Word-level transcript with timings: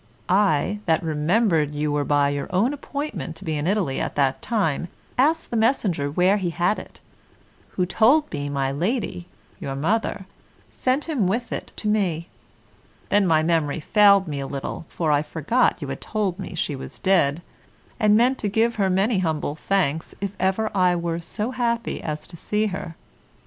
I, 0.29 0.79
that 0.87 1.03
remembered 1.03 1.75
you 1.75 1.91
were 1.91 2.03
by 2.03 2.29
your 2.29 2.47
own 2.49 2.73
appointment 2.73 3.35
to 3.35 3.45
be 3.45 3.55
in 3.55 3.67
Italy 3.67 4.01
at 4.01 4.15
that 4.15 4.41
time, 4.41 4.87
asked 5.15 5.51
the 5.51 5.55
messenger 5.55 6.09
where 6.09 6.37
he 6.37 6.49
had 6.49 6.79
it, 6.79 6.99
who 7.73 7.85
told 7.85 8.31
me 8.33 8.49
my 8.49 8.71
lady, 8.71 9.27
your 9.59 9.75
mother, 9.75 10.25
sent 10.71 11.05
him 11.07 11.27
with 11.27 11.51
it 11.51 11.71
to 11.75 11.87
me; 11.87 12.29
then 13.09 13.27
my 13.27 13.43
memory 13.43 13.79
failed 13.79 14.27
me 14.27 14.39
a 14.39 14.47
little, 14.47 14.87
for 14.89 15.11
I 15.11 15.21
forgot 15.21 15.83
you 15.83 15.87
had 15.89 16.01
told 16.01 16.39
me 16.39 16.55
she 16.55 16.75
was 16.75 16.97
dead, 16.97 17.43
and 17.99 18.17
meant 18.17 18.39
to 18.39 18.49
give 18.49 18.77
her 18.77 18.89
many 18.89 19.19
humble 19.19 19.53
thanks 19.55 20.15
if 20.19 20.35
ever 20.39 20.71
I 20.75 20.95
were 20.95 21.19
so 21.19 21.51
happy 21.51 22.01
as 22.01 22.25
to 22.25 22.35
see 22.35 22.65
her. 22.73 22.95